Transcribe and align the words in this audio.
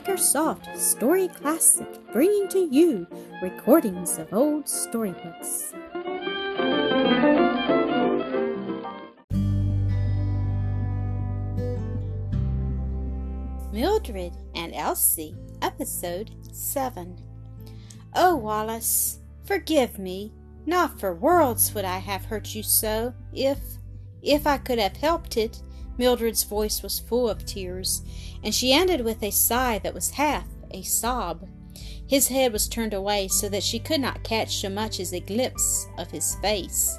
Makersoft 0.00 0.78
Story 0.78 1.28
Classic, 1.28 1.86
bringing 2.10 2.48
to 2.48 2.58
you 2.58 3.06
recordings 3.42 4.16
of 4.16 4.32
old 4.32 4.66
storybooks. 4.66 5.74
Mildred 13.72 14.32
and 14.54 14.74
Elsie, 14.74 15.36
Episode 15.60 16.30
7. 16.50 17.20
Oh, 18.14 18.36
Wallace, 18.36 19.18
forgive 19.44 19.98
me. 19.98 20.32
Not 20.64 20.98
for 20.98 21.14
worlds 21.14 21.74
would 21.74 21.84
I 21.84 21.98
have 21.98 22.24
hurt 22.24 22.54
you 22.54 22.62
so, 22.62 23.12
if, 23.34 23.58
if 24.22 24.46
I 24.46 24.56
could 24.56 24.78
have 24.78 24.96
helped 24.96 25.36
it. 25.36 25.60
Mildred's 26.00 26.44
voice 26.44 26.82
was 26.82 26.98
full 26.98 27.28
of 27.28 27.44
tears, 27.44 28.00
and 28.42 28.54
she 28.54 28.72
ended 28.72 29.02
with 29.02 29.22
a 29.22 29.30
sigh 29.30 29.78
that 29.80 29.92
was 29.92 30.12
half 30.12 30.46
a 30.70 30.80
sob. 30.80 31.46
His 32.06 32.28
head 32.28 32.54
was 32.54 32.68
turned 32.68 32.94
away 32.94 33.28
so 33.28 33.50
that 33.50 33.62
she 33.62 33.78
could 33.78 34.00
not 34.00 34.24
catch 34.24 34.56
so 34.56 34.70
much 34.70 34.98
as 34.98 35.12
a 35.12 35.20
glimpse 35.20 35.86
of 35.98 36.10
his 36.10 36.36
face. 36.36 36.98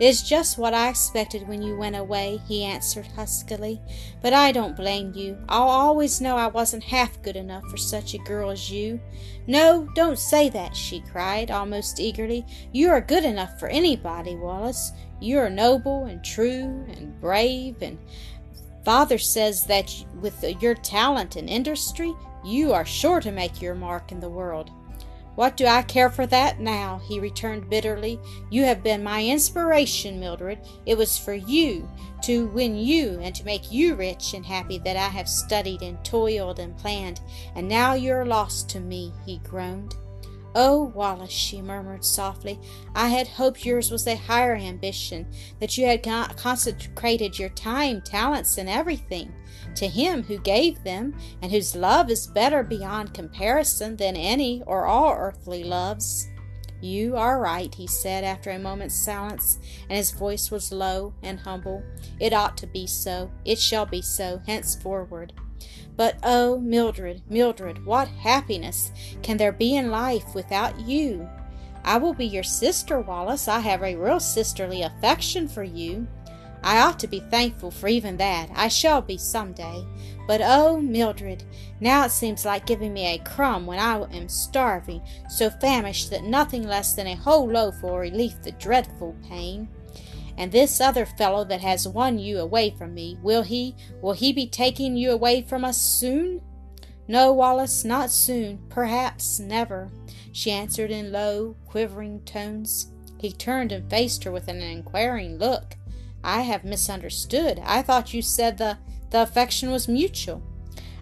It 0.00 0.06
is 0.06 0.22
just 0.22 0.56
what 0.56 0.72
I 0.72 0.88
expected 0.88 1.46
when 1.46 1.60
you 1.60 1.76
went 1.76 1.94
away, 1.94 2.40
he 2.48 2.64
answered 2.64 3.06
huskily. 3.06 3.82
But 4.22 4.32
I 4.32 4.50
don't 4.50 4.74
blame 4.74 5.12
you. 5.14 5.36
I'll 5.50 5.68
always 5.68 6.22
know 6.22 6.38
I 6.38 6.46
wasn't 6.46 6.84
half 6.84 7.22
good 7.22 7.36
enough 7.36 7.64
for 7.68 7.76
such 7.76 8.14
a 8.14 8.18
girl 8.18 8.48
as 8.48 8.70
you. 8.70 8.98
No, 9.46 9.86
don't 9.94 10.18
say 10.18 10.48
that, 10.48 10.74
she 10.74 11.00
cried, 11.00 11.50
almost 11.50 12.00
eagerly. 12.00 12.46
You 12.72 12.88
are 12.88 13.02
good 13.02 13.26
enough 13.26 13.60
for 13.60 13.68
anybody, 13.68 14.36
Wallace. 14.36 14.92
You 15.22 15.38
are 15.38 15.48
noble 15.48 16.06
and 16.06 16.24
true 16.24 16.84
and 16.88 17.20
brave, 17.20 17.80
and 17.80 17.96
father 18.84 19.18
says 19.18 19.62
that 19.66 19.94
with 20.20 20.42
your 20.60 20.74
talent 20.74 21.36
and 21.36 21.48
industry, 21.48 22.12
you 22.44 22.72
are 22.72 22.84
sure 22.84 23.20
to 23.20 23.30
make 23.30 23.62
your 23.62 23.76
mark 23.76 24.10
in 24.10 24.18
the 24.18 24.28
world. 24.28 24.70
What 25.36 25.56
do 25.56 25.64
I 25.64 25.82
care 25.82 26.10
for 26.10 26.26
that 26.26 26.58
now? 26.58 27.00
he 27.04 27.20
returned 27.20 27.70
bitterly. 27.70 28.18
You 28.50 28.64
have 28.64 28.82
been 28.82 29.04
my 29.04 29.24
inspiration, 29.24 30.18
Mildred. 30.18 30.58
It 30.86 30.98
was 30.98 31.16
for 31.16 31.34
you, 31.34 31.88
to 32.22 32.48
win 32.48 32.76
you, 32.76 33.20
and 33.22 33.32
to 33.36 33.44
make 33.44 33.70
you 33.70 33.94
rich 33.94 34.34
and 34.34 34.44
happy 34.44 34.78
that 34.78 34.96
I 34.96 35.08
have 35.08 35.28
studied 35.28 35.82
and 35.82 36.04
toiled 36.04 36.58
and 36.58 36.76
planned, 36.76 37.20
and 37.54 37.68
now 37.68 37.94
you 37.94 38.12
are 38.12 38.26
lost 38.26 38.68
to 38.70 38.80
me, 38.80 39.12
he 39.24 39.38
groaned. 39.38 39.94
Oh, 40.54 40.92
Wallace, 40.94 41.30
she 41.30 41.62
murmured 41.62 42.04
softly, 42.04 42.60
I 42.94 43.08
had 43.08 43.26
hoped 43.26 43.64
yours 43.64 43.90
was 43.90 44.06
a 44.06 44.16
higher 44.16 44.54
ambition, 44.54 45.26
that 45.60 45.78
you 45.78 45.86
had 45.86 46.02
consecrated 46.02 47.38
your 47.38 47.48
time, 47.50 48.02
talents, 48.02 48.58
and 48.58 48.68
everything 48.68 49.32
to 49.76 49.88
Him 49.88 50.22
who 50.24 50.38
gave 50.38 50.84
them, 50.84 51.14
and 51.40 51.50
whose 51.50 51.74
love 51.74 52.10
is 52.10 52.26
better 52.26 52.62
beyond 52.62 53.14
comparison 53.14 53.96
than 53.96 54.14
any 54.14 54.62
or 54.66 54.86
all 54.86 55.14
earthly 55.16 55.64
loves. 55.64 56.28
You 56.82 57.16
are 57.16 57.40
right, 57.40 57.72
he 57.74 57.86
said 57.86 58.24
after 58.24 58.50
a 58.50 58.58
moment's 58.58 58.96
silence, 58.96 59.58
and 59.88 59.96
his 59.96 60.10
voice 60.10 60.50
was 60.50 60.72
low 60.72 61.14
and 61.22 61.38
humble. 61.38 61.82
It 62.18 62.32
ought 62.32 62.56
to 62.58 62.66
be 62.66 62.86
so. 62.88 63.30
It 63.44 63.58
shall 63.58 63.86
be 63.86 64.02
so 64.02 64.42
henceforward. 64.46 65.32
But 65.96 66.16
oh, 66.22 66.58
Mildred, 66.58 67.22
Mildred, 67.28 67.84
what 67.84 68.08
happiness 68.08 68.92
can 69.22 69.36
there 69.36 69.52
be 69.52 69.76
in 69.76 69.90
life 69.90 70.34
without 70.34 70.80
you? 70.80 71.28
I 71.84 71.98
will 71.98 72.14
be 72.14 72.26
your 72.26 72.44
sister, 72.44 73.00
Wallace. 73.00 73.48
I 73.48 73.60
have 73.60 73.82
a 73.82 73.96
real 73.96 74.20
sisterly 74.20 74.82
affection 74.82 75.48
for 75.48 75.64
you. 75.64 76.06
I 76.64 76.78
ought 76.78 77.00
to 77.00 77.08
be 77.08 77.20
thankful 77.20 77.72
for 77.72 77.88
even 77.88 78.16
that. 78.18 78.48
I 78.54 78.68
shall 78.68 79.02
be 79.02 79.18
some 79.18 79.52
day. 79.52 79.84
But 80.28 80.40
oh, 80.44 80.80
Mildred, 80.80 81.42
now 81.80 82.04
it 82.04 82.12
seems 82.12 82.44
like 82.44 82.66
giving 82.66 82.92
me 82.92 83.06
a 83.06 83.18
crumb 83.18 83.66
when 83.66 83.80
I 83.80 84.00
am 84.16 84.28
starving, 84.28 85.02
so 85.28 85.50
famished 85.50 86.10
that 86.10 86.22
nothing 86.22 86.62
less 86.62 86.94
than 86.94 87.08
a 87.08 87.16
whole 87.16 87.50
loaf 87.50 87.82
will 87.82 87.98
relieve 87.98 88.40
the 88.42 88.52
dreadful 88.52 89.16
pain. 89.28 89.68
And 90.36 90.50
this 90.50 90.80
other 90.80 91.04
fellow 91.04 91.44
that 91.44 91.60
has 91.60 91.86
won 91.86 92.18
you 92.18 92.38
away 92.38 92.70
from 92.70 92.94
me, 92.94 93.18
will 93.22 93.42
he, 93.42 93.76
will 94.00 94.14
he 94.14 94.32
be 94.32 94.46
taking 94.46 94.96
you 94.96 95.10
away 95.10 95.42
from 95.42 95.64
us 95.64 95.76
soon? 95.76 96.40
No, 97.08 97.32
Wallace, 97.32 97.84
not 97.84 98.10
soon, 98.10 98.60
perhaps 98.68 99.38
never, 99.38 99.90
she 100.32 100.50
answered 100.50 100.90
in 100.90 101.12
low, 101.12 101.56
quivering 101.66 102.20
tones. 102.24 102.92
He 103.20 103.32
turned 103.32 103.72
and 103.72 103.88
faced 103.90 104.24
her 104.24 104.32
with 104.32 104.48
an 104.48 104.60
inquiring 104.60 105.38
look. 105.38 105.76
I 106.24 106.42
have 106.42 106.64
misunderstood. 106.64 107.60
I 107.64 107.82
thought 107.82 108.14
you 108.14 108.22
said 108.22 108.58
the, 108.58 108.78
the 109.10 109.22
affection 109.22 109.70
was 109.70 109.88
mutual. 109.88 110.42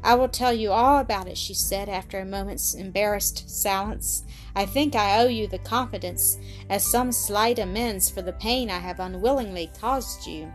I 0.03 0.15
will 0.15 0.29
tell 0.29 0.53
you 0.53 0.73
all 0.73 0.99
about 0.99 1.29
it, 1.29 1.37
she 1.37 1.53
said 1.53 1.89
after 1.89 2.19
a 2.19 2.25
moment's 2.25 2.75
embarrassed 2.75 3.49
silence. 3.51 4.25
I 4.55 4.65
think 4.65 4.95
I 4.95 5.21
owe 5.21 5.29
you 5.29 5.47
the 5.47 5.59
confidence 5.59 6.39
as 6.69 6.85
some 6.87 7.13
slight 7.13 7.59
amends 7.59 8.09
for 8.09 8.23
the 8.23 8.33
pain 8.33 8.71
I 8.71 8.79
have 8.79 8.99
unwillingly 8.99 9.71
caused 9.79 10.27
you. 10.27 10.53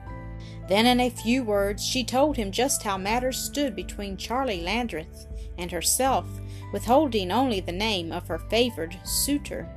Then, 0.67 0.87
in 0.87 0.99
a 0.99 1.09
few 1.09 1.43
words, 1.43 1.85
she 1.85 2.03
told 2.03 2.37
him 2.37 2.51
just 2.51 2.81
how 2.81 2.97
matters 2.97 3.37
stood 3.37 3.75
between 3.75 4.17
Charlie 4.17 4.61
Landreth 4.61 5.27
and 5.59 5.71
herself, 5.71 6.25
withholding 6.73 7.31
only 7.31 7.59
the 7.59 7.71
name 7.71 8.11
of 8.11 8.27
her 8.27 8.39
favored 8.39 8.97
suitor. 9.03 9.69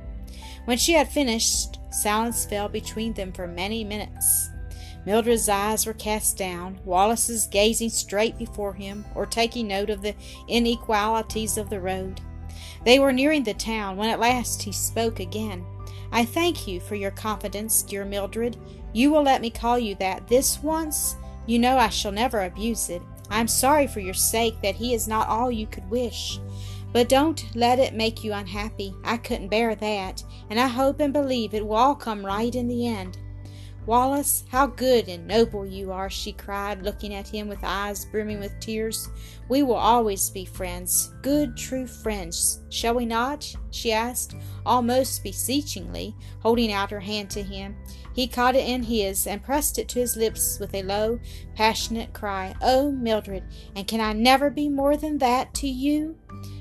When 0.65 0.77
she 0.77 0.93
had 0.93 1.11
finished, 1.11 1.79
silence 1.91 2.45
fell 2.45 2.69
between 2.69 3.13
them 3.13 3.31
for 3.31 3.47
many 3.47 3.83
minutes. 3.83 4.49
Mildred's 5.05 5.49
eyes 5.49 5.85
were 5.85 5.93
cast 5.93 6.37
down, 6.37 6.79
Wallace's 6.85 7.47
gazing 7.47 7.89
straight 7.89 8.37
before 8.37 8.73
him, 8.73 9.05
or 9.15 9.25
taking 9.25 9.67
note 9.67 9.89
of 9.89 10.01
the 10.01 10.15
inequalities 10.47 11.57
of 11.57 11.69
the 11.69 11.79
road. 11.79 12.21
They 12.85 12.99
were 12.99 13.13
nearing 13.13 13.43
the 13.43 13.53
town 13.53 13.97
when 13.97 14.09
at 14.09 14.19
last 14.19 14.61
he 14.61 14.71
spoke 14.71 15.19
again. 15.19 15.65
I 16.11 16.25
thank 16.25 16.67
you 16.67 16.79
for 16.79 16.95
your 16.95 17.11
confidence, 17.11 17.83
dear 17.83 18.03
Mildred. 18.03 18.57
You 18.93 19.11
will 19.11 19.23
let 19.23 19.41
me 19.41 19.49
call 19.49 19.77
you 19.77 19.95
that 19.95 20.27
this 20.27 20.61
once? 20.61 21.15
You 21.45 21.59
know 21.59 21.77
I 21.77 21.89
shall 21.89 22.11
never 22.11 22.43
abuse 22.43 22.89
it. 22.89 23.01
I 23.29 23.39
am 23.39 23.47
sorry 23.47 23.87
for 23.87 23.99
your 23.99 24.13
sake 24.13 24.61
that 24.61 24.75
he 24.75 24.93
is 24.93 25.07
not 25.07 25.27
all 25.27 25.51
you 25.51 25.67
could 25.67 25.89
wish. 25.89 26.39
But 26.91 27.09
don't 27.09 27.45
let 27.55 27.77
it 27.77 27.93
make 27.93 28.23
you 28.23 28.33
unhappy. 28.33 28.95
I 29.03 29.17
couldn't 29.17 29.49
bear 29.49 29.75
that, 29.75 30.23
and 30.49 30.59
I 30.59 30.67
hope 30.67 30.99
and 30.99 31.13
believe 31.13 31.53
it 31.53 31.65
will 31.65 31.75
all 31.75 31.95
come 31.95 32.25
right 32.25 32.53
in 32.53 32.67
the 32.67 32.87
end. 32.87 33.17
Wallace, 33.89 34.43
how 34.49 34.67
good 34.67 35.09
and 35.09 35.25
noble 35.25 35.65
you 35.65 35.91
are, 35.91 36.11
she 36.11 36.31
cried, 36.31 36.83
looking 36.83 37.11
at 37.11 37.27
him 37.27 37.47
with 37.47 37.63
eyes 37.63 38.05
brimming 38.05 38.39
with 38.39 38.59
tears. 38.59 39.09
We 39.47 39.63
will 39.63 39.73
always 39.73 40.29
be 40.29 40.45
friends, 40.45 41.11
good, 41.23 41.57
true 41.57 41.87
friends, 41.87 42.59
shall 42.69 42.93
we 42.93 43.07
not? 43.07 43.51
she 43.71 43.91
asked, 43.91 44.35
almost 44.63 45.23
beseechingly, 45.23 46.15
holding 46.41 46.71
out 46.71 46.91
her 46.91 46.99
hand 46.99 47.31
to 47.31 47.41
him. 47.41 47.77
He 48.13 48.27
caught 48.27 48.55
it 48.55 48.69
in 48.69 48.83
his 48.83 49.25
and 49.25 49.41
pressed 49.41 49.79
it 49.79 49.89
to 49.89 49.99
his 49.99 50.15
lips 50.15 50.59
with 50.59 50.75
a 50.75 50.83
low, 50.83 51.19
passionate 51.55 52.13
cry. 52.13 52.53
Oh, 52.61 52.91
Mildred, 52.91 53.43
and 53.75 53.87
can 53.87 54.01
I 54.01 54.13
never 54.13 54.51
be 54.51 54.69
more 54.69 54.97
than 54.97 55.17
that 55.17 55.55
to 55.55 55.67
you? 55.67 56.15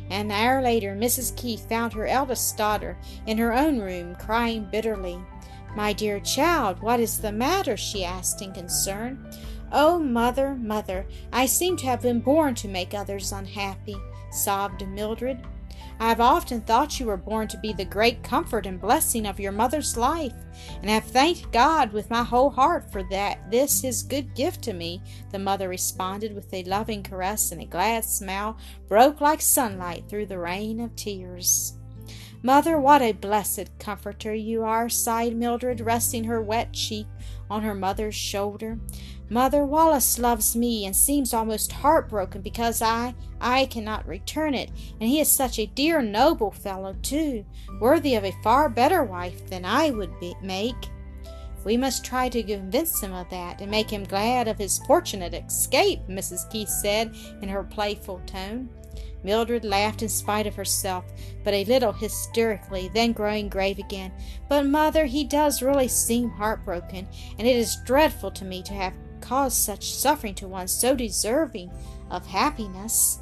An 0.08 0.30
hour 0.30 0.62
later, 0.62 0.96
Mrs. 0.96 1.36
Keith 1.36 1.68
found 1.68 1.92
her 1.92 2.06
eldest 2.06 2.56
daughter 2.56 2.96
in 3.26 3.36
her 3.36 3.52
own 3.52 3.80
room, 3.80 4.14
crying 4.14 4.66
bitterly. 4.72 5.20
My 5.78 5.92
dear 5.92 6.18
child, 6.18 6.82
what 6.82 6.98
is 6.98 7.20
the 7.20 7.30
matter? 7.30 7.76
she 7.76 8.04
asked 8.04 8.42
in 8.42 8.50
concern. 8.50 9.30
Oh, 9.70 10.00
mother, 10.00 10.56
mother, 10.56 11.06
I 11.32 11.46
seem 11.46 11.76
to 11.76 11.86
have 11.86 12.02
been 12.02 12.18
born 12.18 12.56
to 12.56 12.66
make 12.66 12.94
others 12.94 13.30
unhappy, 13.30 13.94
sobbed 14.32 14.84
Mildred. 14.88 15.38
I 16.00 16.08
have 16.08 16.20
often 16.20 16.62
thought 16.62 16.98
you 16.98 17.06
were 17.06 17.16
born 17.16 17.46
to 17.46 17.58
be 17.58 17.72
the 17.72 17.84
great 17.84 18.24
comfort 18.24 18.66
and 18.66 18.80
blessing 18.80 19.24
of 19.24 19.38
your 19.38 19.52
mother's 19.52 19.96
life, 19.96 20.34
and 20.82 20.90
have 20.90 21.04
thanked 21.04 21.52
God 21.52 21.92
with 21.92 22.10
my 22.10 22.24
whole 22.24 22.50
heart 22.50 22.90
for 22.90 23.04
that 23.10 23.48
this 23.48 23.80
his 23.80 24.02
good 24.02 24.34
gift 24.34 24.62
to 24.62 24.72
me, 24.72 25.00
the 25.30 25.38
mother 25.38 25.68
responded 25.68 26.34
with 26.34 26.52
a 26.52 26.64
loving 26.64 27.04
caress 27.04 27.52
and 27.52 27.62
a 27.62 27.66
glad 27.66 28.04
smile 28.04 28.58
broke 28.88 29.20
like 29.20 29.40
sunlight 29.40 30.08
through 30.08 30.26
the 30.26 30.40
rain 30.40 30.80
of 30.80 30.96
tears. 30.96 31.77
Mother, 32.42 32.78
what 32.78 33.02
a 33.02 33.12
blessed 33.12 33.68
comforter 33.80 34.32
you 34.32 34.62
are, 34.62 34.88
sighed 34.88 35.34
Mildred, 35.34 35.80
resting 35.80 36.24
her 36.24 36.40
wet 36.40 36.72
cheek 36.72 37.06
on 37.50 37.62
her 37.62 37.74
mother's 37.74 38.14
shoulder. 38.14 38.78
Mother, 39.28 39.64
Wallace 39.64 40.18
loves 40.18 40.54
me 40.54 40.86
and 40.86 40.94
seems 40.94 41.34
almost 41.34 41.72
heartbroken 41.72 42.40
because 42.40 42.80
I 42.80 43.14
I 43.40 43.66
cannot 43.66 44.06
return 44.06 44.54
it, 44.54 44.70
and 45.00 45.08
he 45.08 45.20
is 45.20 45.30
such 45.30 45.58
a 45.58 45.66
dear 45.66 46.00
noble 46.00 46.52
fellow 46.52 46.94
too, 47.02 47.44
worthy 47.80 48.14
of 48.14 48.24
a 48.24 48.36
far 48.42 48.68
better 48.68 49.02
wife 49.02 49.48
than 49.50 49.64
I 49.64 49.90
would 49.90 50.18
be, 50.20 50.34
make. 50.40 50.88
We 51.64 51.76
must 51.76 52.04
try 52.04 52.28
to 52.28 52.42
convince 52.42 53.00
him 53.00 53.12
of 53.12 53.28
that 53.30 53.60
and 53.60 53.70
make 53.70 53.90
him 53.90 54.04
glad 54.04 54.48
of 54.48 54.58
his 54.58 54.78
fortunate 54.86 55.34
escape, 55.34 56.00
Mrs. 56.08 56.48
Keith 56.50 56.68
said 56.68 57.14
in 57.42 57.48
her 57.48 57.64
playful 57.64 58.20
tone. 58.26 58.70
Mildred 59.22 59.64
laughed 59.64 60.02
in 60.02 60.08
spite 60.08 60.46
of 60.46 60.54
herself, 60.54 61.04
but 61.44 61.54
a 61.54 61.64
little 61.64 61.92
hysterically, 61.92 62.90
then 62.94 63.12
growing 63.12 63.48
grave 63.48 63.78
again. 63.78 64.12
But, 64.48 64.66
mother, 64.66 65.06
he 65.06 65.24
does 65.24 65.62
really 65.62 65.88
seem 65.88 66.30
heartbroken, 66.30 67.08
and 67.38 67.46
it 67.46 67.56
is 67.56 67.78
dreadful 67.84 68.30
to 68.32 68.44
me 68.44 68.62
to 68.62 68.74
have 68.74 68.94
caused 69.20 69.56
such 69.56 69.92
suffering 69.92 70.34
to 70.36 70.48
one 70.48 70.68
so 70.68 70.94
deserving 70.94 71.70
of 72.10 72.26
happiness. 72.26 73.18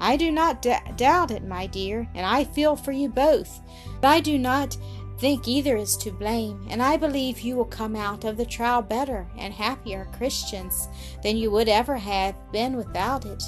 I 0.00 0.16
do 0.16 0.30
not 0.30 0.62
d- 0.62 0.76
doubt 0.96 1.30
it, 1.30 1.44
my 1.44 1.66
dear, 1.66 2.08
and 2.14 2.26
I 2.26 2.44
feel 2.44 2.76
for 2.76 2.92
you 2.92 3.08
both. 3.08 3.60
But 4.00 4.08
I 4.08 4.20
do 4.20 4.38
not 4.38 4.76
think 5.18 5.48
either 5.48 5.76
is 5.76 5.96
to 5.98 6.10
blame, 6.10 6.66
and 6.68 6.82
I 6.82 6.96
believe 6.96 7.40
you 7.40 7.56
will 7.56 7.64
come 7.64 7.96
out 7.96 8.24
of 8.24 8.36
the 8.36 8.44
trial 8.44 8.82
better 8.82 9.26
and 9.38 9.54
happier 9.54 10.08
Christians 10.16 10.88
than 11.22 11.36
you 11.36 11.50
would 11.50 11.68
ever 11.68 11.96
have 11.96 12.34
been 12.52 12.76
without 12.76 13.24
it. 13.24 13.42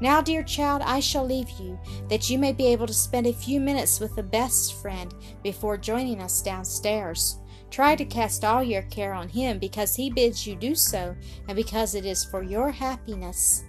Now, 0.00 0.20
dear 0.20 0.42
child, 0.42 0.82
I 0.84 1.00
shall 1.00 1.24
leave 1.24 1.48
you, 1.58 1.78
that 2.08 2.28
you 2.28 2.38
may 2.38 2.52
be 2.52 2.66
able 2.66 2.86
to 2.86 2.92
spend 2.92 3.26
a 3.26 3.32
few 3.32 3.60
minutes 3.60 3.98
with 3.98 4.14
the 4.14 4.22
best 4.22 4.74
friend 4.74 5.14
before 5.42 5.78
joining 5.78 6.20
us 6.20 6.42
downstairs. 6.42 7.38
Try 7.70 7.96
to 7.96 8.04
cast 8.04 8.44
all 8.44 8.62
your 8.62 8.82
care 8.82 9.14
on 9.14 9.28
him 9.28 9.58
because 9.58 9.96
he 9.96 10.10
bids 10.10 10.46
you 10.46 10.54
do 10.54 10.74
so, 10.74 11.16
and 11.48 11.56
because 11.56 11.94
it 11.94 12.04
is 12.04 12.24
for 12.24 12.42
your 12.42 12.70
happiness. 12.70 13.64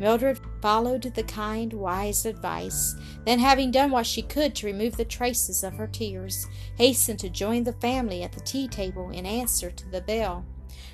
Mildred 0.00 0.40
followed 0.60 1.02
the 1.02 1.22
kind, 1.22 1.72
wise 1.72 2.26
advice, 2.26 2.94
then, 3.24 3.38
having 3.38 3.70
done 3.70 3.90
what 3.90 4.06
she 4.06 4.22
could 4.22 4.54
to 4.56 4.66
remove 4.66 4.96
the 4.96 5.04
traces 5.04 5.62
of 5.64 5.74
her 5.74 5.86
tears, 5.86 6.46
hastened 6.76 7.18
to 7.20 7.28
join 7.28 7.64
the 7.64 7.72
family 7.74 8.22
at 8.22 8.32
the 8.32 8.40
tea 8.40 8.68
table 8.68 9.10
in 9.10 9.26
answer 9.26 9.70
to 9.70 9.88
the 9.90 10.00
bell. 10.00 10.44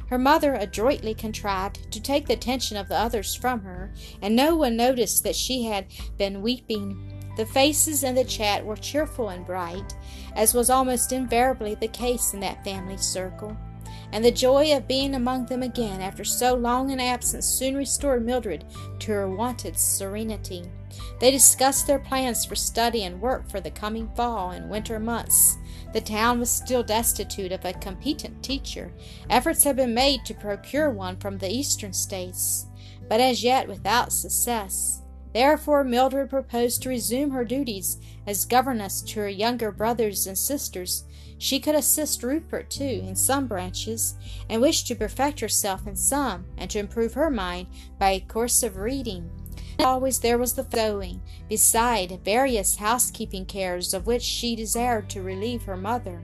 Her 0.09 0.19
mother 0.19 0.55
adroitly 0.55 1.15
contrived 1.15 1.91
to 1.93 2.01
take 2.01 2.27
the 2.27 2.35
attention 2.35 2.77
of 2.77 2.89
the 2.89 2.99
others 2.99 3.35
from 3.35 3.63
her, 3.63 3.93
and 4.21 4.37
no 4.37 4.57
one 4.57 4.77
noticed 4.77 5.25
that 5.25 5.37
she 5.37 5.65
had 5.65 5.87
been 6.19 6.43
weeping. 6.43 7.11
The 7.37 7.47
faces 7.47 8.05
in 8.05 8.15
the 8.15 8.25
chat 8.25 8.65
were 8.65 8.77
cheerful 8.77 9.29
and 9.31 9.45
bright, 9.45 9.95
as 10.35 10.55
was 10.55 10.71
almost 10.71 11.13
invariably 11.13 11.75
the 11.75 11.89
case 11.89 12.35
in 12.35 12.41
that 12.41 12.65
family 12.65 12.97
circle 12.97 13.57
and 14.15 14.25
the 14.25 14.31
joy 14.31 14.75
of 14.77 14.87
being 14.87 15.17
among 15.17 15.47
them 15.47 15.65
again 15.65 16.01
after 16.01 16.23
so 16.23 16.55
long 16.55 16.93
an 16.93 17.01
absence 17.01 17.47
soon 17.47 17.75
restored 17.75 18.25
Mildred 18.25 18.65
to 19.01 19.11
her 19.11 19.29
wonted 19.29 19.77
serenity. 19.77 20.63
They 21.19 21.33
discussed 21.33 21.89
their 21.89 21.99
plans 21.99 22.45
for 22.45 22.55
study 22.55 23.03
and 23.03 23.21
work 23.21 23.51
for 23.51 23.61
the 23.61 23.73
coming 23.73 24.09
fall 24.15 24.53
and 24.53 24.71
winter 24.71 25.01
months. 25.01 25.59
The 25.95 26.01
town 26.01 26.41
was 26.41 26.51
still 26.51 26.83
destitute 26.83 27.53
of 27.53 27.65
a 27.65 27.73
competent 27.73 28.43
teacher. 28.43 28.93
Efforts 29.31 29.63
had 29.63 29.77
been 29.77 29.95
made 29.95 30.25
to 30.25 30.35
procure 30.35 30.91
one 30.91 31.17
from 31.19 31.39
the 31.39 31.49
eastern 31.49 31.93
states, 31.93 32.67
but 33.09 33.21
as 33.21 33.45
yet 33.45 33.69
without 33.69 34.13
success. 34.13 35.03
Therefore, 35.33 35.85
Mildred 35.85 36.31
proposed 36.31 36.83
to 36.83 36.89
resume 36.89 37.31
her 37.31 37.45
duties 37.45 37.99
as 38.27 38.45
governess 38.45 39.03
to 39.03 39.21
her 39.21 39.29
younger 39.29 39.71
brothers 39.71 40.27
and 40.27 40.37
sisters 40.37 41.05
she 41.39 41.61
could 41.61 41.75
assist 41.77 42.23
Rupert, 42.23 42.71
too, 42.71 43.03
in 43.05 43.15
some 43.15 43.47
branches, 43.47 44.17
and 44.49 44.63
wished 44.63 44.87
to 44.89 44.95
perfect 44.95 45.41
herself 45.41 45.87
in 45.87 45.95
some, 45.95 46.47
and 46.57 46.71
to 46.71 46.79
improve 46.79 47.15
her 47.15 47.31
mind 47.31 47.69
by 47.99 48.11
a 48.11 48.21
course 48.21 48.63
of 48.63 48.79
reading. 48.79 49.31
Always 49.81 50.21
there 50.21 50.39
was 50.39 50.55
the 50.55 50.67
sewing, 50.73 51.21
beside 51.49 52.21
various 52.25 52.77
housekeeping 52.77 53.47
cares 53.47 53.93
of 53.93 54.07
which 54.07 54.23
she 54.23 54.55
desired 54.55 55.11
to 55.11 55.23
relieve 55.23 55.65
her 55.65 55.77
mother. 55.77 56.23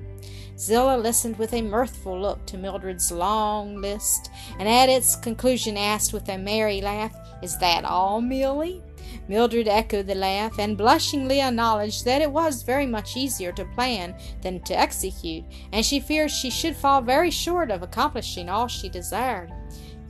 Zillah 0.56 0.98
listened 0.98 1.38
with 1.38 1.54
a 1.54 1.62
mirthful 1.62 2.20
look 2.20 2.44
to 2.46 2.58
Mildred's 2.58 3.10
long 3.10 3.80
list, 3.80 4.30
and 4.58 4.68
at 4.68 4.88
its 4.88 5.16
conclusion 5.16 5.76
asked 5.76 6.12
with 6.12 6.28
a 6.28 6.36
merry 6.36 6.80
laugh, 6.80 7.14
Is 7.42 7.56
that 7.58 7.84
all, 7.84 8.20
Milly? 8.20 8.82
Mildred 9.26 9.68
echoed 9.68 10.06
the 10.06 10.14
laugh, 10.14 10.58
and 10.58 10.76
blushingly 10.76 11.40
acknowledged 11.40 12.04
that 12.04 12.22
it 12.22 12.30
was 12.30 12.62
very 12.62 12.86
much 12.86 13.16
easier 13.16 13.52
to 13.52 13.64
plan 13.64 14.14
than 14.42 14.60
to 14.60 14.78
execute, 14.78 15.44
and 15.72 15.84
she 15.84 15.98
feared 15.98 16.30
she 16.30 16.50
should 16.50 16.76
fall 16.76 17.00
very 17.00 17.30
short 17.30 17.70
of 17.70 17.82
accomplishing 17.82 18.48
all 18.48 18.68
she 18.68 18.88
desired. 18.88 19.50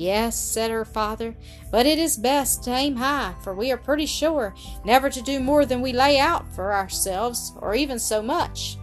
Yes, 0.01 0.35
said 0.35 0.71
her 0.71 0.87
father, 0.87 1.37
but 1.71 1.85
it 1.85 1.99
is 1.99 2.17
best 2.17 2.65
to 2.65 2.71
aim 2.71 2.97
high, 2.97 3.35
for 3.45 3.55
we 3.55 3.71
are 3.71 3.77
pretty 3.77 4.07
sure 4.07 4.55
never 4.83 5.11
to 5.11 5.21
do 5.21 5.41
more 5.41 5.67
than 5.67 5.83
we 5.83 5.93
lay 5.93 6.19
out 6.19 6.51
for 6.55 6.73
ourselves, 6.73 7.53
or 7.59 7.75
even 7.75 7.99
so 7.99 8.23
much. 8.23 8.79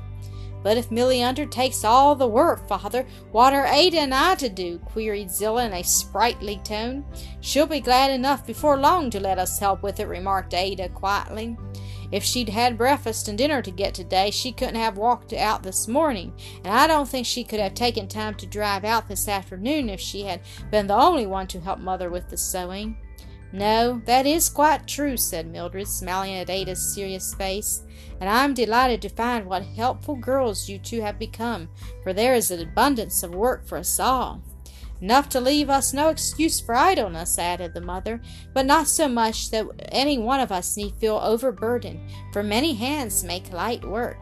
But 0.61 0.77
if 0.77 0.91
Milly 0.91 1.23
undertakes 1.23 1.83
all 1.83 2.13
the 2.13 2.27
work, 2.27 2.67
father, 2.67 3.07
what 3.31 3.51
are 3.51 3.65
Ada 3.65 3.97
and 3.97 4.13
I 4.13 4.35
to 4.35 4.47
do? 4.47 4.77
queried 4.77 5.31
Zillah 5.31 5.65
in 5.65 5.73
a 5.73 5.83
sprightly 5.83 6.61
tone. 6.63 7.03
She'll 7.41 7.65
be 7.65 7.79
glad 7.79 8.11
enough 8.11 8.45
before 8.45 8.77
long 8.77 9.09
to 9.09 9.19
let 9.19 9.39
us 9.39 9.57
help 9.57 9.81
with 9.81 9.99
it, 9.99 10.07
remarked 10.07 10.53
Ada 10.53 10.89
quietly. 10.89 11.57
If 12.11 12.23
she'd 12.23 12.49
had 12.49 12.77
breakfast 12.77 13.27
and 13.27 13.37
dinner 13.37 13.61
to 13.61 13.71
get 13.71 13.93
today, 13.93 14.31
she 14.31 14.51
couldn't 14.51 14.75
have 14.75 14.97
walked 14.97 15.33
out 15.33 15.63
this 15.63 15.87
morning, 15.87 16.33
and 16.63 16.73
I 16.73 16.87
don't 16.87 17.07
think 17.07 17.25
she 17.25 17.43
could 17.43 17.59
have 17.59 17.73
taken 17.73 18.07
time 18.07 18.35
to 18.35 18.45
drive 18.45 18.85
out 18.85 19.07
this 19.07 19.27
afternoon 19.27 19.89
if 19.89 19.99
she 19.99 20.23
had 20.23 20.41
been 20.71 20.87
the 20.87 20.95
only 20.95 21.25
one 21.25 21.47
to 21.47 21.59
help 21.59 21.79
mother 21.79 22.09
with 22.09 22.29
the 22.29 22.37
sewing. 22.37 22.97
No, 23.51 24.01
that 24.05 24.25
is 24.25 24.49
quite 24.49 24.87
true, 24.87 25.15
said 25.15 25.47
Mildred, 25.47 25.87
smiling 25.87 26.35
at 26.35 26.49
Ada's 26.49 26.93
serious 26.93 27.33
face, 27.33 27.83
and 28.19 28.29
I 28.29 28.43
am 28.43 28.53
delighted 28.53 29.01
to 29.01 29.09
find 29.09 29.45
what 29.45 29.63
helpful 29.63 30.15
girls 30.15 30.67
you 30.67 30.79
two 30.79 31.01
have 31.01 31.17
become, 31.17 31.69
for 32.03 32.13
there 32.13 32.35
is 32.35 32.51
an 32.51 32.61
abundance 32.61 33.23
of 33.23 33.33
work 33.33 33.65
for 33.65 33.77
us 33.77 33.99
all. 33.99 34.41
Enough 34.99 35.29
to 35.29 35.41
leave 35.41 35.69
us 35.69 35.93
no 35.93 36.09
excuse 36.09 36.59
for 36.59 36.73
idleness, 36.73 37.37
added 37.37 37.73
the 37.73 37.81
mother, 37.81 38.19
but 38.53 38.65
not 38.65 38.87
so 38.87 39.07
much 39.07 39.51
that 39.51 39.67
any 39.91 40.17
one 40.17 40.39
of 40.39 40.51
us 40.51 40.75
need 40.75 40.95
feel 40.95 41.17
overburdened, 41.17 41.99
for 42.33 42.41
many 42.41 42.73
hands 42.73 43.23
make 43.23 43.51
light 43.51 43.85
work. 43.85 44.17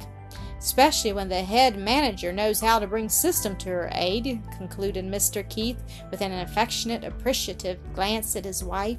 Especially 0.59 1.13
when 1.13 1.29
the 1.29 1.43
head 1.43 1.77
manager 1.77 2.33
knows 2.33 2.59
how 2.59 2.79
to 2.79 2.87
bring 2.87 3.07
system 3.07 3.55
to 3.57 3.69
her 3.69 3.89
aid, 3.93 4.41
concluded 4.57 5.05
Mr. 5.05 5.47
Keith 5.49 5.81
with 6.11 6.21
an 6.21 6.31
affectionate, 6.31 7.03
appreciative 7.03 7.77
glance 7.93 8.35
at 8.35 8.45
his 8.45 8.63
wife. 8.63 8.97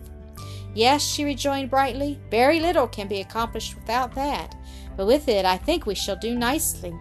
Yes, 0.75 1.03
she 1.03 1.25
rejoined 1.25 1.71
brightly, 1.71 2.21
very 2.31 2.61
little 2.61 2.87
can 2.87 3.09
be 3.09 3.21
accomplished 3.21 3.75
without 3.75 4.15
that, 4.15 4.55
but 4.97 5.07
with 5.07 5.29
it 5.29 5.45
I 5.45 5.57
think 5.57 5.87
we 5.87 5.95
shall 5.95 6.17
do 6.17 6.35
nicely. 6.35 6.95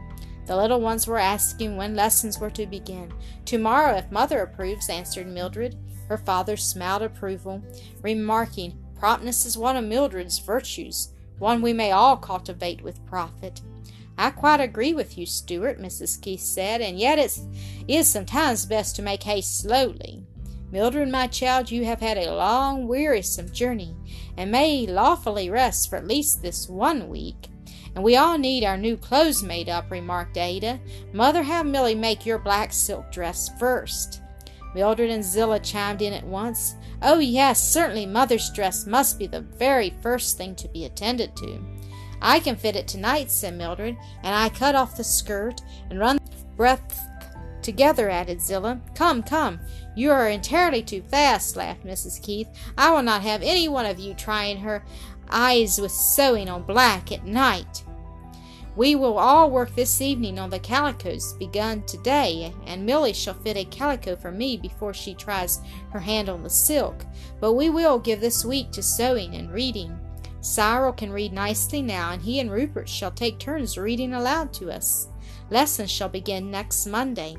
The 0.46 0.56
little 0.56 0.80
ones 0.82 1.08
were 1.08 1.18
asking 1.18 1.76
when 1.76 1.96
lessons 1.96 2.40
were 2.40 2.52
to 2.52 2.66
begin. 2.66 3.12
Tomorrow, 3.46 3.98
if 3.98 4.12
mother 4.12 4.42
approves, 4.42 4.90
answered 4.90 5.28
Mildred. 5.28 5.76
Her 6.08 6.18
father 6.18 6.56
smiled 6.56 7.02
approval, 7.02 7.64
remarking, 8.02 8.78
Promptness 8.96 9.46
is 9.46 9.58
one 9.58 9.76
of 9.76 9.84
Mildred's 9.84 10.40
virtues, 10.40 11.10
one 11.40 11.62
we 11.62 11.74
may 11.74 11.92
all 11.92 12.16
cultivate 12.16 12.82
with 12.82 13.06
profit. 13.06 13.62
I 14.18 14.30
quite 14.30 14.62
agree 14.62 14.94
with 14.94 15.18
you, 15.18 15.26
Stuart, 15.26 15.82
Mrs. 15.82 16.22
Keith 16.22 16.40
said, 16.40 16.80
and 16.82 16.98
yet 16.98 17.20
it 17.20 17.38
is 17.88 18.08
sometimes 18.08 18.66
best 18.66 18.96
to 18.96 19.02
make 19.02 19.24
haste 19.24 19.60
slowly. 19.60 20.24
Mildred, 20.72 21.10
my 21.10 21.28
child, 21.28 21.70
you 21.70 21.86
have 21.86 22.00
had 22.00 22.18
a 22.18 22.34
long, 22.34 22.88
wearisome 22.88 23.52
journey, 23.52 23.96
and 24.38 24.52
may 24.52 24.88
lawfully 24.88 25.50
rest 25.50 25.90
for 25.90 25.98
at 25.98 26.08
least 26.08 26.42
this 26.42 26.70
one 26.70 27.10
week. 27.10 27.50
And 27.96 28.04
we 28.04 28.18
all 28.18 28.38
need 28.38 28.64
our 28.64 28.78
new 28.78 28.98
clothes 28.98 29.42
made 29.42 29.70
up, 29.70 29.90
remarked 29.90 30.38
Ada. 30.38 30.80
Mother, 31.14 31.42
have 31.44 31.66
Milly 31.66 31.96
make 31.96 32.26
your 32.26 32.38
black 32.38 32.74
silk 32.74 33.10
dress 33.12 33.50
first. 33.58 34.22
Mildred 34.76 35.10
and 35.10 35.24
Zillah 35.24 35.62
chimed 35.62 36.02
in 36.02 36.12
at 36.12 36.26
once. 36.26 36.76
Oh, 37.02 37.20
yes, 37.20 37.66
certainly 37.66 38.06
mother's 38.06 38.50
dress 38.50 38.86
must 38.86 39.18
be 39.18 39.28
the 39.28 39.40
very 39.40 39.94
first 40.02 40.38
thing 40.38 40.54
to 40.56 40.68
be 40.68 40.84
attended 40.84 41.36
to. 41.38 41.62
I 42.22 42.40
can 42.40 42.58
fit 42.58 42.76
it 42.76 42.88
tonight, 42.88 43.32
said 43.32 43.58
Mildred, 43.58 43.96
and 44.24 44.36
I 44.36 44.50
cut 44.50 44.76
off 44.76 44.98
the 44.98 45.04
skirt 45.04 45.62
and 45.90 46.00
run 46.00 46.18
the 46.18 46.46
breadth 46.58 47.00
together, 47.62 48.10
added 48.10 48.42
Zillah. 48.42 48.82
Come, 48.96 49.24
come, 49.24 49.60
you 49.96 50.12
are 50.12 50.28
entirely 50.28 50.84
too 50.84 51.02
fast, 51.04 51.56
laughed 51.56 51.86
Mrs. 51.86 52.22
Keith. 52.22 52.50
I 52.78 52.92
will 52.92 53.04
not 53.04 53.22
have 53.22 53.42
any 53.42 53.70
one 53.70 53.86
of 53.86 54.00
you 54.00 54.14
trying 54.14 54.58
her 54.58 54.84
eyes 55.30 55.80
with 55.80 55.92
sewing 55.92 56.50
on 56.50 56.64
black 56.64 57.12
at 57.14 57.26
night. 57.26 57.85
We 58.76 58.96
will 58.96 59.18
all 59.18 59.50
work 59.50 59.74
this 59.74 60.02
evening 60.02 60.38
on 60.38 60.50
the 60.50 60.60
calicoes 60.60 61.34
begun 61.34 61.84
today, 61.84 62.54
and 62.66 62.86
Milly 62.86 63.14
shall 63.14 63.34
fit 63.34 63.56
a 63.56 63.64
calico 63.66 64.18
for 64.18 64.32
me 64.32 64.58
before 64.58 64.94
she 64.94 65.14
tries 65.14 65.62
her 65.92 66.00
hand 66.00 66.28
on 66.28 66.44
the 66.44 66.50
silk. 66.50 67.06
But 67.40 67.54
we 67.54 67.70
will 67.70 67.98
give 68.00 68.20
this 68.20 68.44
week 68.44 68.72
to 68.72 68.84
sewing 68.84 69.36
and 69.36 69.50
reading. 69.50 69.98
Cyril 70.42 70.92
can 70.92 71.12
read 71.12 71.32
nicely 71.32 71.82
now, 71.82 72.12
and 72.12 72.22
he 72.22 72.40
and 72.42 72.52
Rupert 72.52 72.90
shall 72.90 73.12
take 73.12 73.40
turns 73.40 73.78
reading 73.78 74.14
aloud 74.14 74.52
to 74.54 74.70
us. 74.70 75.08
Lessons 75.50 75.90
shall 75.90 76.10
begin 76.10 76.52
next 76.52 76.86
Monday. 76.86 77.36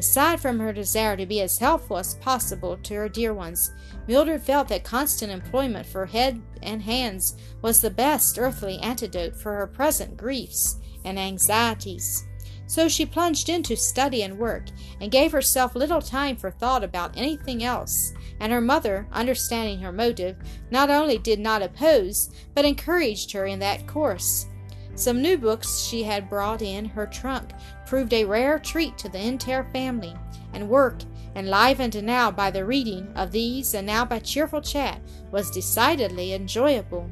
Aside 0.00 0.40
from 0.40 0.58
her 0.60 0.72
desire 0.72 1.14
to 1.14 1.26
be 1.26 1.42
as 1.42 1.58
helpful 1.58 1.98
as 1.98 2.14
possible 2.14 2.78
to 2.78 2.94
her 2.94 3.08
dear 3.10 3.34
ones, 3.34 3.70
Mildred 4.08 4.40
felt 4.40 4.68
that 4.68 4.82
constant 4.82 5.30
employment 5.30 5.84
for 5.84 6.06
head 6.06 6.40
and 6.62 6.80
hands 6.80 7.36
was 7.60 7.82
the 7.82 7.90
best 7.90 8.38
earthly 8.38 8.78
antidote 8.78 9.36
for 9.36 9.54
her 9.56 9.66
present 9.66 10.16
griefs 10.16 10.78
and 11.04 11.18
anxieties. 11.18 12.26
So 12.66 12.88
she 12.88 13.04
plunged 13.04 13.50
into 13.50 13.76
study 13.76 14.22
and 14.22 14.38
work, 14.38 14.68
and 15.02 15.12
gave 15.12 15.32
herself 15.32 15.74
little 15.74 16.00
time 16.00 16.36
for 16.36 16.50
thought 16.50 16.82
about 16.82 17.14
anything 17.14 17.62
else, 17.62 18.14
and 18.40 18.50
her 18.50 18.60
mother, 18.62 19.06
understanding 19.12 19.80
her 19.80 19.92
motive, 19.92 20.36
not 20.70 20.88
only 20.88 21.18
did 21.18 21.38
not 21.38 21.60
oppose, 21.60 22.30
but 22.54 22.64
encouraged 22.64 23.32
her 23.32 23.44
in 23.44 23.58
that 23.58 23.86
course. 23.86 24.46
Some 24.94 25.22
new 25.22 25.38
books 25.38 25.80
she 25.80 26.02
had 26.02 26.28
brought 26.28 26.62
in 26.62 26.84
her 26.84 27.06
trunk 27.06 27.50
proved 27.86 28.12
a 28.12 28.24
rare 28.24 28.58
treat 28.58 28.98
to 28.98 29.08
the 29.08 29.20
entire 29.20 29.64
family, 29.72 30.14
and 30.52 30.68
work, 30.68 31.02
enlivened 31.34 32.02
now 32.02 32.30
by 32.30 32.50
the 32.50 32.64
reading 32.64 33.10
of 33.14 33.32
these 33.32 33.74
and 33.74 33.86
now 33.86 34.04
by 34.04 34.18
cheerful 34.18 34.60
chat, 34.60 35.00
was 35.30 35.50
decidedly 35.50 36.34
enjoyable. 36.34 37.08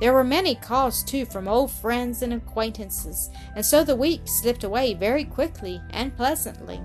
There 0.00 0.12
were 0.12 0.24
many 0.24 0.56
calls, 0.56 1.04
too, 1.04 1.24
from 1.26 1.46
old 1.46 1.70
friends 1.70 2.22
and 2.22 2.32
acquaintances, 2.32 3.30
and 3.54 3.64
so 3.64 3.84
the 3.84 3.94
week 3.94 4.22
slipped 4.24 4.64
away 4.64 4.94
very 4.94 5.24
quickly 5.24 5.80
and 5.90 6.16
pleasantly. 6.16 6.80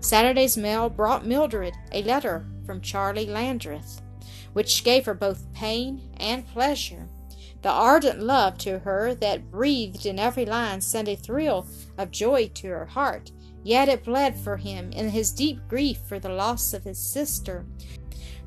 Saturday's 0.00 0.56
mail 0.56 0.90
brought 0.90 1.24
Mildred 1.24 1.74
a 1.92 2.02
letter 2.02 2.46
from 2.66 2.80
Charlie 2.80 3.26
Landreth, 3.26 4.00
which 4.54 4.82
gave 4.82 5.06
her 5.06 5.14
both 5.14 5.52
pain 5.52 6.02
and 6.16 6.46
pleasure. 6.48 7.06
The 7.62 7.70
ardent 7.70 8.20
love 8.20 8.56
to 8.58 8.78
her 8.80 9.14
that 9.16 9.50
breathed 9.50 10.06
in 10.06 10.18
every 10.18 10.46
line 10.46 10.80
sent 10.80 11.08
a 11.08 11.16
thrill 11.16 11.66
of 11.96 12.10
joy 12.10 12.48
to 12.54 12.68
her 12.68 12.86
heart, 12.86 13.32
yet 13.64 13.88
it 13.88 14.04
bled 14.04 14.38
for 14.38 14.56
him 14.56 14.92
in 14.92 15.08
his 15.08 15.32
deep 15.32 15.60
grief 15.68 15.98
for 16.06 16.18
the 16.18 16.28
loss 16.28 16.72
of 16.72 16.84
his 16.84 16.98
sister. 16.98 17.66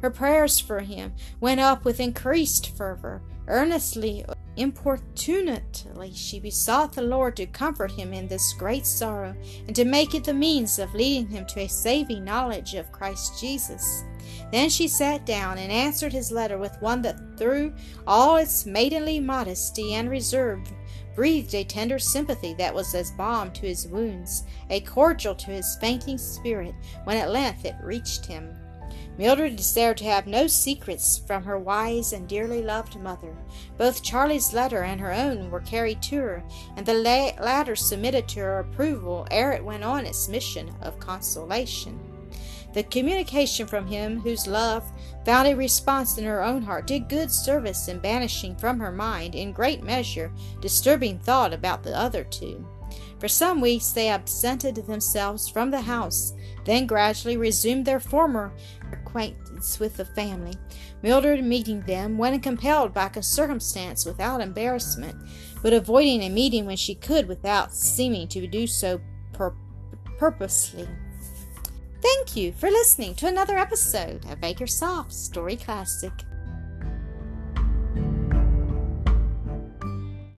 Her 0.01 0.09
prayers 0.09 0.59
for 0.59 0.79
him 0.79 1.13
went 1.39 1.59
up 1.59 1.85
with 1.85 1.99
increased 1.99 2.75
fervor. 2.75 3.21
Earnestly, 3.47 4.23
importunately, 4.55 6.13
she 6.13 6.39
besought 6.39 6.93
the 6.93 7.01
Lord 7.01 7.35
to 7.35 7.45
comfort 7.45 7.91
him 7.91 8.13
in 8.13 8.27
this 8.27 8.53
great 8.53 8.85
sorrow, 8.85 9.35
and 9.67 9.75
to 9.75 9.85
make 9.85 10.15
it 10.15 10.23
the 10.23 10.33
means 10.33 10.79
of 10.79 10.93
leading 10.93 11.27
him 11.27 11.45
to 11.47 11.61
a 11.61 11.67
saving 11.67 12.23
knowledge 12.23 12.75
of 12.75 12.91
Christ 12.91 13.39
Jesus. 13.39 14.03
Then 14.51 14.69
she 14.69 14.87
sat 14.87 15.25
down 15.25 15.57
and 15.57 15.71
answered 15.71 16.11
his 16.11 16.31
letter 16.31 16.57
with 16.57 16.81
one 16.81 17.01
that, 17.03 17.37
through 17.37 17.73
all 18.05 18.35
its 18.35 18.65
maidenly 18.65 19.19
modesty 19.19 19.93
and 19.93 20.09
reserve, 20.09 20.59
breathed 21.15 21.55
a 21.55 21.63
tender 21.63 21.99
sympathy 21.99 22.53
that 22.55 22.73
was 22.73 22.93
as 22.93 23.11
balm 23.11 23.51
to 23.53 23.61
his 23.61 23.87
wounds, 23.87 24.43
a 24.69 24.81
cordial 24.81 25.35
to 25.35 25.51
his 25.51 25.77
fainting 25.79 26.17
spirit, 26.17 26.75
when 27.05 27.17
at 27.17 27.31
length 27.31 27.65
it 27.65 27.75
reached 27.81 28.25
him. 28.25 28.53
Mildred 29.17 29.55
desired 29.55 29.97
to 29.97 30.05
have 30.05 30.25
no 30.25 30.47
secrets 30.47 31.21
from 31.27 31.43
her 31.43 31.59
wise 31.59 32.13
and 32.13 32.27
dearly 32.27 32.61
loved 32.61 32.99
mother. 32.99 33.35
Both 33.77 34.03
Charlie's 34.03 34.53
letter 34.53 34.83
and 34.83 34.99
her 34.99 35.11
own 35.11 35.51
were 35.51 35.59
carried 35.61 36.01
to 36.03 36.17
her, 36.17 36.43
and 36.75 36.85
the 36.85 36.93
latter 36.93 37.75
submitted 37.75 38.27
to 38.29 38.39
her 38.39 38.59
approval 38.59 39.27
ere 39.29 39.51
it 39.51 39.63
went 39.63 39.83
on 39.83 40.05
its 40.05 40.27
mission 40.27 40.73
of 40.81 40.99
consolation. 40.99 41.99
The 42.73 42.83
communication 42.83 43.67
from 43.67 43.87
him 43.87 44.21
whose 44.21 44.47
love 44.47 44.83
found 45.25 45.47
a 45.47 45.55
response 45.55 46.17
in 46.17 46.23
her 46.23 46.43
own 46.43 46.61
heart 46.61 46.87
did 46.87 47.09
good 47.09 47.31
service 47.31 47.87
in 47.87 47.99
banishing 47.99 48.55
from 48.55 48.79
her 48.79 48.91
mind, 48.91 49.35
in 49.35 49.51
great 49.51 49.83
measure, 49.83 50.31
disturbing 50.61 51.19
thought 51.19 51.53
about 51.53 51.83
the 51.83 51.97
other 51.97 52.23
two. 52.23 52.65
For 53.19 53.27
some 53.27 53.61
weeks 53.61 53.91
they 53.91 54.09
absented 54.09 54.75
themselves 54.75 55.47
from 55.47 55.69
the 55.69 55.81
house, 55.81 56.33
then 56.65 56.87
gradually 56.87 57.37
resumed 57.37 57.85
their 57.85 57.99
former 57.99 58.53
acquaintance 58.91 59.79
with 59.79 59.97
the 59.97 60.05
family, 60.05 60.53
Mildred 61.03 61.43
meeting 61.43 61.81
them 61.81 62.17
when 62.17 62.39
compelled 62.39 62.93
by 62.93 63.09
a 63.15 63.23
circumstance 63.23 64.05
without 64.05 64.39
embarrassment, 64.39 65.15
but 65.63 65.73
avoiding 65.73 66.21
a 66.21 66.29
meeting 66.29 66.65
when 66.65 66.77
she 66.77 66.93
could 66.93 67.27
without 67.27 67.73
seeming 67.73 68.27
to 68.27 68.45
do 68.45 68.67
so 68.67 69.01
pur- 69.33 69.55
purposely. 70.17 70.87
Thank 72.01 72.35
you 72.35 72.51
for 72.53 72.69
listening 72.69 73.13
to 73.15 73.27
another 73.27 73.59
episode 73.59 74.25
of 74.25 74.41
Acresoft 74.41 75.11
Story 75.11 75.55
Classic. 75.55 76.11